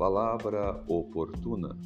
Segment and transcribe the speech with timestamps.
[0.00, 1.76] Palavra oportuna.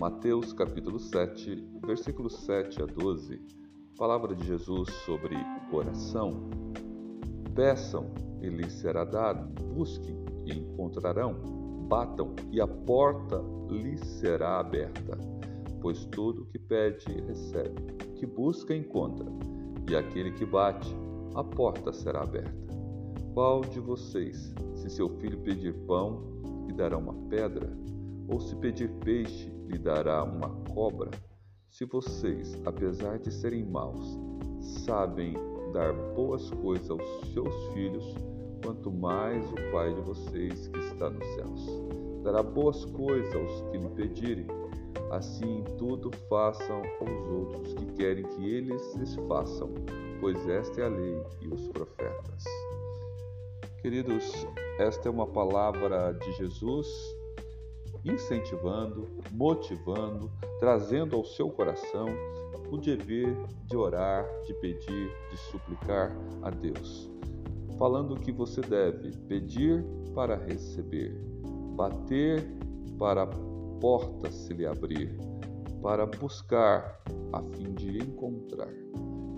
[0.00, 3.40] Mateus capítulo 7, versículos 7 a 12.
[3.96, 5.36] Palavra de Jesus sobre
[5.70, 6.50] oração.
[7.54, 8.10] Peçam
[8.42, 9.48] e lhes será dado.
[9.74, 11.34] Busquem e encontrarão.
[11.88, 15.16] Batam e a porta lhes será aberta.
[15.80, 17.80] Pois tudo que pede recebe,
[18.16, 19.30] que busca encontra,
[19.88, 20.92] e aquele que bate,
[21.36, 22.76] a porta será aberta.
[23.34, 26.37] Qual de vocês, se seu filho pedir pão,
[26.78, 27.70] dará uma pedra?
[28.28, 31.10] Ou se pedir peixe, lhe dará uma cobra?
[31.68, 34.18] Se vocês, apesar de serem maus,
[34.86, 35.34] sabem
[35.74, 38.14] dar boas coisas aos seus filhos,
[38.64, 41.88] quanto mais o Pai de vocês que está nos céus
[42.22, 44.46] dará boas coisas aos que lhe pedirem.
[45.10, 49.70] Assim, tudo façam aos outros que querem que eles lhes façam,
[50.20, 52.44] pois esta é a lei e os profetas.
[53.80, 54.44] Queridos,
[54.80, 56.88] esta é uma palavra de Jesus
[58.04, 62.08] incentivando, motivando, trazendo ao seu coração
[62.72, 66.12] o dever de orar, de pedir, de suplicar
[66.42, 67.08] a Deus.
[67.78, 71.16] Falando que você deve pedir para receber,
[71.76, 72.44] bater
[72.98, 73.28] para a
[73.80, 75.16] porta se lhe abrir,
[75.80, 77.00] para buscar
[77.32, 78.74] a fim de encontrar.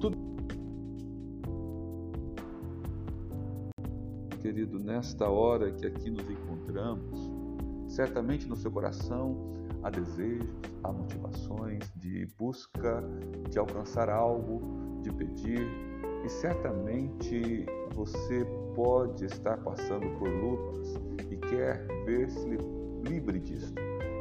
[0.00, 0.16] Tudo
[4.50, 7.30] querido, nesta hora que aqui nos encontramos,
[7.86, 10.50] certamente no seu coração há desejos,
[10.82, 13.00] há motivações de busca,
[13.48, 14.60] de alcançar algo,
[15.02, 15.64] de pedir,
[16.24, 20.96] e certamente você pode estar passando por lutas
[21.30, 22.58] e quer ver-se
[23.08, 23.72] livre disso,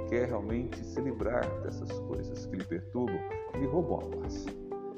[0.10, 3.18] quer realmente se livrar dessas coisas que lhe perturbam,
[3.52, 4.46] que lhe roubam a paz.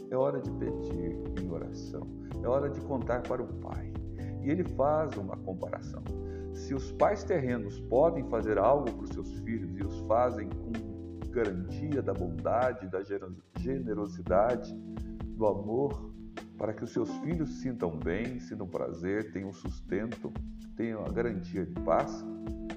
[0.10, 2.06] É hora de pedir em oração,
[2.44, 3.94] é hora de contar para o Pai.
[4.42, 6.04] E ele faz uma comparação.
[6.54, 10.72] Se os pais terrenos podem fazer algo para os seus filhos e os fazem com
[11.32, 13.02] garantia da bondade, da
[13.58, 14.76] generosidade,
[15.36, 16.12] do amor,
[16.58, 20.32] para que os seus filhos sintam bem, sintam prazer, tenham sustento,
[20.76, 22.24] tenham a garantia de paz,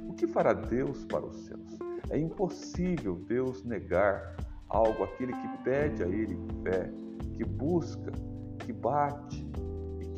[0.08, 1.78] o que fará Deus para os céus?
[2.08, 4.36] É impossível Deus negar
[4.68, 6.90] algo àquele que pede a Ele fé,
[7.34, 8.12] que busca,
[8.60, 9.43] que bate,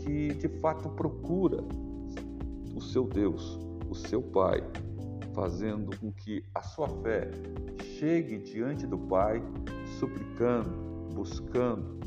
[0.06, 1.58] que de fato procura
[2.76, 3.58] o seu Deus,
[3.90, 4.62] o seu Pai,
[5.34, 7.28] fazendo com que a sua fé
[7.98, 9.42] chegue diante do Pai,
[9.98, 10.70] suplicando,
[11.12, 11.98] buscando,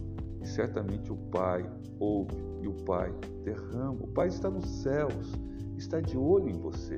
[0.41, 3.97] e certamente o Pai ouve e o Pai derrama.
[3.99, 5.33] O Pai está nos céus,
[5.77, 6.95] está de olho em você.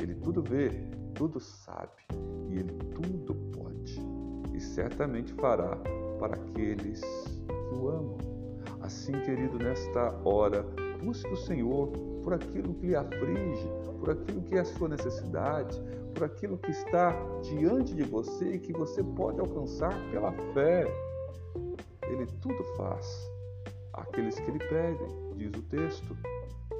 [0.00, 0.70] Ele tudo vê,
[1.14, 2.06] tudo sabe
[2.48, 4.00] e ele tudo pode.
[4.54, 5.76] E certamente fará
[6.20, 8.29] para aqueles que o amam.
[8.82, 10.64] Assim, querido, nesta hora,
[11.02, 11.88] busque o Senhor
[12.22, 13.68] por aquilo que lhe aflige,
[13.98, 15.80] por aquilo que é a sua necessidade,
[16.14, 20.84] por aquilo que está diante de você e que você pode alcançar pela fé.
[22.08, 23.30] Ele tudo faz.
[23.92, 26.16] Aqueles que lhe pedem, diz o texto,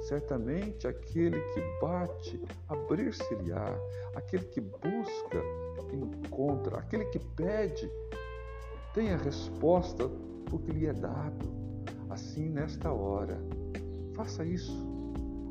[0.01, 3.77] certamente aquele que bate, abrir-se-lhe-á,
[4.15, 5.43] aquele que busca,
[5.93, 7.91] encontra, aquele que pede,
[8.93, 10.09] tem a resposta
[10.49, 11.60] porque lhe é dado
[12.11, 13.41] assim nesta hora.
[14.13, 14.89] Faça isso.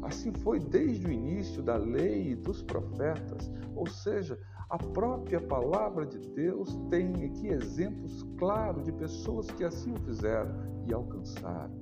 [0.02, 4.38] Assim foi desde o início da lei e dos profetas, ou seja,
[4.70, 10.54] a própria palavra de Deus tem aqui exemplos claros de pessoas que assim o fizeram
[10.86, 11.74] e alcançaram,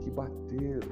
[0.00, 0.88] que bateram,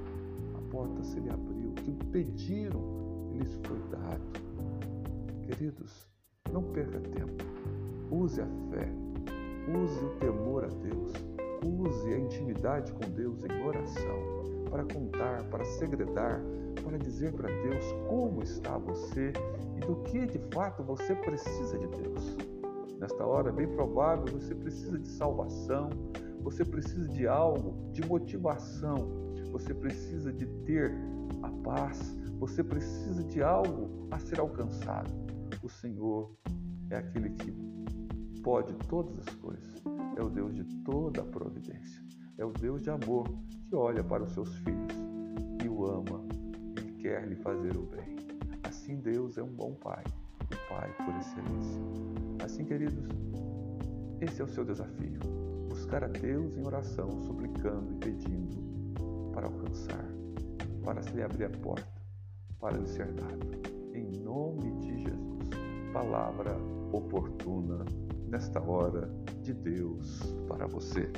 [0.56, 4.46] a porta se lhe abriu, que pediram e lhes foi dado.
[5.42, 6.08] Queridos,
[6.50, 7.44] não perca tempo.
[8.10, 8.88] Use a fé,
[9.72, 11.12] use o temor a Deus,
[11.64, 14.36] Use a intimidade com Deus em oração
[14.70, 16.40] para contar, para segredar,
[16.82, 19.32] para dizer para Deus como está você
[19.76, 22.36] e do que de fato você precisa de Deus.
[22.98, 25.90] Nesta hora, é bem provável, você precisa de salvação,
[26.40, 30.92] você precisa de algo, de motivação, você precisa de ter
[31.42, 35.10] a paz, você precisa de algo a ser alcançado.
[35.62, 36.30] O Senhor
[36.90, 37.52] é aquele que
[38.42, 39.65] pode todas as coisas
[40.16, 42.02] é o Deus de toda a providência.
[42.38, 43.28] É o Deus de amor
[43.68, 44.92] que olha para os seus filhos
[45.64, 46.24] e o ama
[46.82, 48.16] e quer lhe fazer o bem.
[48.62, 50.02] Assim Deus é um bom Pai,
[50.44, 51.82] o Pai por excelência.
[52.44, 53.08] Assim, queridos,
[54.20, 55.18] esse é o seu desafio.
[55.68, 58.56] Buscar a Deus em oração, suplicando e pedindo
[59.32, 60.04] para alcançar,
[60.82, 61.86] para se lhe abrir a porta,
[62.58, 63.46] para lhe ser dado.
[63.94, 65.50] Em nome de Jesus.
[65.92, 66.56] Palavra
[66.92, 67.84] oportuna
[68.28, 69.08] nesta hora
[69.42, 71.10] de Deus para você.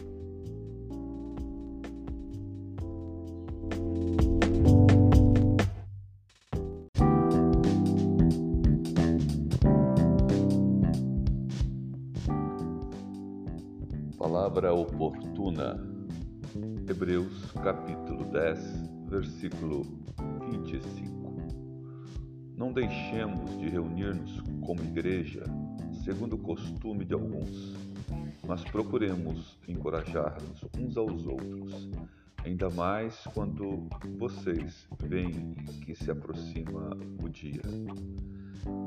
[14.18, 15.78] Palavra oportuna,
[16.88, 19.86] Hebreus capítulo 10, versículo
[20.50, 21.18] 25.
[22.56, 25.44] Não deixemos de reunir-nos como igreja
[26.08, 27.76] segundo o costume de alguns,
[28.46, 31.90] mas procuremos encorajar-nos uns aos outros,
[32.42, 33.86] ainda mais quando
[34.18, 35.52] vocês veem
[35.84, 37.60] que se aproxima o dia.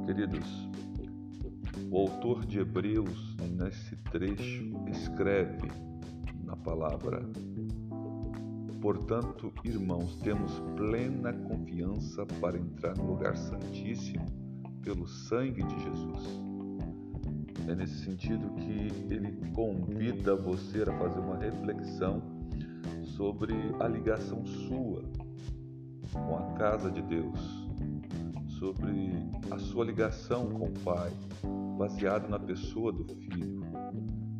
[0.04, 0.68] Queridos,
[1.92, 5.70] o autor de Hebreus, nesse trecho, escreve
[6.44, 7.22] na palavra:
[8.82, 14.26] Portanto, irmãos, temos plena confiança para entrar no lugar santíssimo
[14.82, 16.51] pelo sangue de Jesus.
[17.68, 22.22] É nesse sentido que ele convida você a fazer uma reflexão
[23.04, 25.04] sobre a ligação sua
[26.14, 27.62] com a casa de Deus
[28.62, 29.12] sobre
[29.50, 31.12] a sua ligação com o Pai,
[31.80, 33.64] baseado na pessoa do Filho.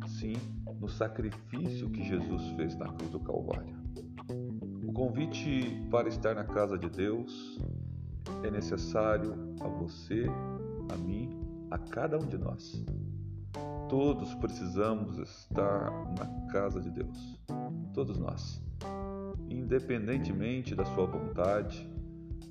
[0.06, 0.34] Sim,
[0.80, 3.76] no sacrifício que Jesus fez na cruz do Calvário.
[4.86, 7.60] O convite para estar na casa de Deus
[8.44, 10.26] é necessário a você,
[10.92, 11.36] a mim,
[11.68, 12.84] a cada um de nós.
[13.92, 17.38] Todos precisamos estar na casa de Deus.
[17.92, 18.58] Todos nós.
[19.50, 21.86] Independentemente da sua vontade,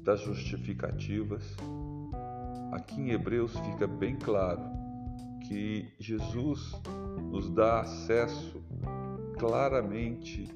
[0.03, 1.43] das justificativas.
[2.71, 4.61] Aqui em Hebreus fica bem claro
[5.47, 6.79] que Jesus
[7.31, 8.63] nos dá acesso
[9.39, 10.47] claramente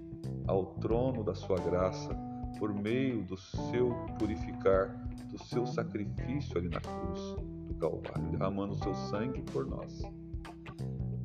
[0.45, 2.15] ao trono da sua graça
[2.59, 3.89] por meio do seu
[4.19, 4.95] purificar,
[5.31, 7.35] do seu sacrifício ali na cruz
[7.67, 10.03] do Calvário, derramando o seu sangue por nós.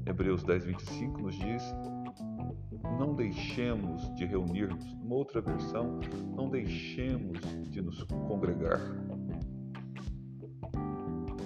[0.06, 1.62] Hebreus 10, 25 nos diz
[3.00, 4.92] não deixemos de reunir-nos.
[5.02, 6.00] Uma outra versão,
[6.36, 8.78] não deixemos de nos congregar.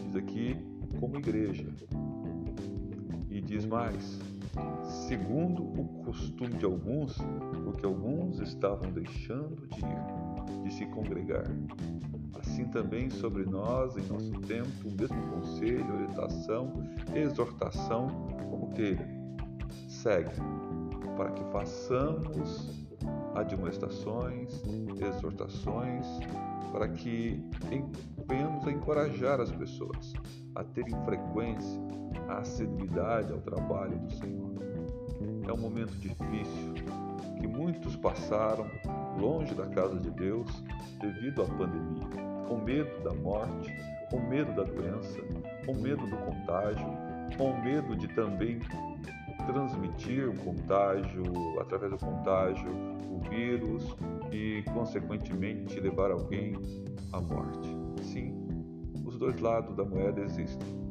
[0.02, 0.56] Diz aqui
[0.98, 1.68] como igreja.
[3.30, 4.20] E diz mais,
[5.06, 7.16] segundo o costume de alguns,
[7.64, 11.44] porque alguns estavam deixando de ir, de se congregar.
[12.34, 16.72] Assim também sobre nós, em nosso tempo, o mesmo conselho, orientação,
[17.14, 18.08] exortação,
[19.88, 20.34] Segue
[21.16, 22.86] para que façamos
[23.34, 24.62] admoestações,
[25.00, 26.06] exortações,
[26.72, 27.40] para que
[28.26, 30.12] venhamos a encorajar as pessoas
[30.54, 31.80] a terem frequência,
[32.28, 34.54] a assiduidade ao trabalho do Senhor.
[35.46, 36.74] É um momento difícil
[37.38, 38.66] que muitos passaram
[39.18, 40.64] longe da casa de Deus
[41.00, 42.08] devido à pandemia,
[42.48, 43.72] com medo da morte,
[44.10, 45.20] com medo da doença,
[45.66, 48.60] com medo do contágio, com medo de também
[49.46, 51.22] transmitir o contágio,
[51.60, 52.70] através do contágio,
[53.10, 53.94] o vírus
[54.32, 56.54] e, consequentemente, levar alguém
[57.12, 57.68] à morte.
[58.02, 58.34] Sim,
[59.04, 60.84] os dois lados da moeda existem.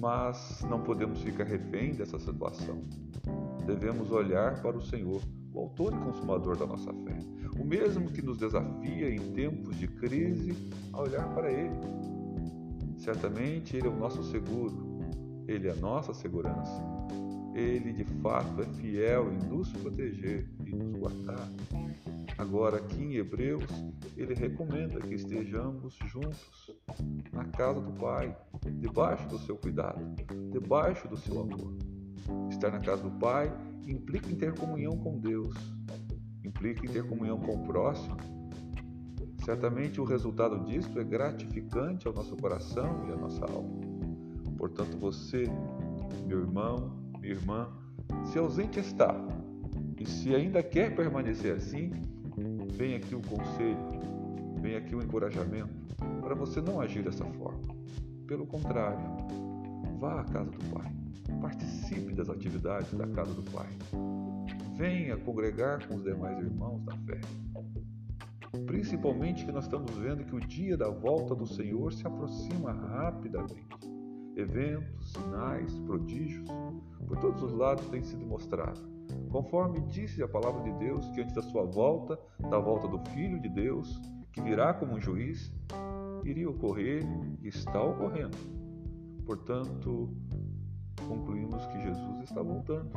[0.00, 2.84] Mas não podemos ficar refém dessa situação.
[3.66, 5.20] Devemos olhar para o Senhor,
[5.52, 7.18] o autor e consumador da nossa fé,
[7.58, 10.54] o mesmo que nos desafia em tempos de crise
[10.92, 11.76] a olhar para Ele.
[12.96, 14.87] Certamente Ele é o nosso seguro,
[15.48, 16.80] Ele é nossa segurança
[17.58, 21.48] ele de fato é fiel em nos proteger e nos guardar.
[22.36, 23.64] Agora, aqui em Hebreus,
[24.16, 26.70] ele recomenda que estejamos juntos
[27.32, 28.36] na casa do Pai,
[28.78, 30.00] debaixo do seu cuidado,
[30.52, 31.76] debaixo do seu amor.
[32.48, 33.52] Estar na casa do Pai
[33.86, 35.54] implica em ter comunhão com Deus,
[36.44, 38.16] implica em ter comunhão com o próximo.
[39.44, 43.87] Certamente o resultado disso é gratificante ao nosso coração e à nossa alma.
[44.58, 45.44] Portanto, você,
[46.26, 47.68] meu irmão, minha irmã,
[48.24, 49.14] se ausente está
[49.96, 51.92] e se ainda quer permanecer assim,
[52.72, 53.78] vem aqui o conselho,
[54.60, 55.72] vem aqui o encorajamento
[56.20, 57.60] para você não agir dessa forma.
[58.26, 58.98] Pelo contrário,
[59.98, 60.92] vá à casa do Pai,
[61.40, 63.68] participe das atividades da casa do Pai,
[64.76, 67.20] venha congregar com os demais irmãos da fé.
[68.66, 73.97] Principalmente que nós estamos vendo que o dia da volta do Senhor se aproxima rapidamente
[74.38, 76.48] eventos, sinais, prodígios,
[77.06, 78.86] por todos os lados têm sido mostrados.
[79.30, 82.18] Conforme disse a palavra de Deus, que antes da sua volta,
[82.48, 84.00] da volta do Filho de Deus,
[84.32, 85.52] que virá como um juiz,
[86.24, 87.02] iria ocorrer
[87.42, 88.36] e está ocorrendo.
[89.26, 90.08] Portanto,
[91.06, 92.90] concluímos que Jesus está voltando.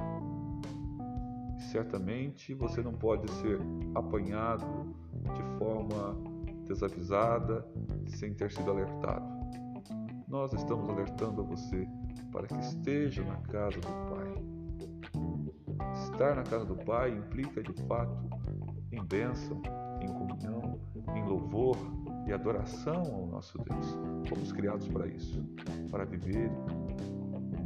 [1.71, 3.59] Certamente você não pode ser
[3.95, 4.93] apanhado
[5.33, 6.17] de forma
[6.67, 7.65] desavisada,
[8.07, 9.41] sem ter sido alertado
[10.31, 11.85] nós estamos alertando a você
[12.31, 14.33] para que esteja na casa do Pai.
[16.05, 18.17] Estar na casa do Pai implica de fato
[18.93, 19.61] em bênção,
[20.01, 20.79] em comunhão,
[21.13, 21.75] em louvor
[22.25, 23.99] e adoração ao nosso Deus.
[24.29, 25.43] Fomos criados para isso,
[25.91, 26.49] para viver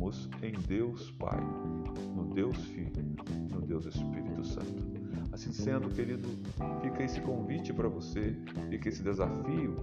[0.05, 1.39] cremos em Deus Pai,
[2.15, 2.91] no Deus Filho,
[3.51, 4.83] no Deus Espírito Santo.
[5.31, 6.29] Assim sendo, querido,
[6.81, 8.35] fica esse convite para você,
[8.69, 9.75] fica esse desafio,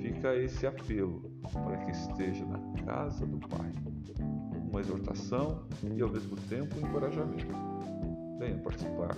[0.00, 3.72] fica esse apelo para que esteja na casa do Pai.
[4.70, 7.46] Uma exortação e ao mesmo tempo um encorajamento.
[8.38, 9.14] Venha participar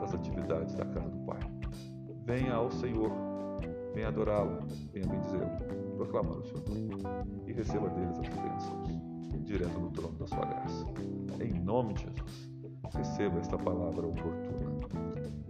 [0.00, 1.40] das atividades da casa do Pai.
[2.26, 3.10] Venha ao Senhor,
[3.94, 4.58] venha adorá-lo,
[4.92, 7.02] venha bendizê-lo, proclamar o seu nome
[7.46, 8.88] e receba deles as bênçãos,
[9.44, 10.86] direto no trono da sua graça.
[11.40, 12.50] Em nome de Jesus,
[12.94, 14.88] receba esta palavra oportuna.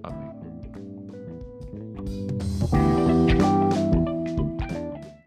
[0.02, 0.43] Amém.